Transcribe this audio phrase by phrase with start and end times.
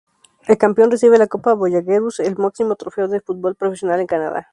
[0.47, 4.49] El campeón recibe la Copa Voyageurs, el máximo trofeo de fútbol profesional en Canadá.